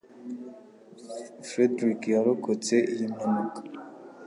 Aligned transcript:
Frederick 1.49 2.01
yarokotse 2.15 2.75
iyi 2.93 3.05
mpanuka 3.13 3.59